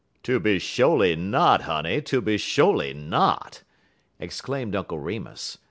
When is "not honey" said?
1.15-2.01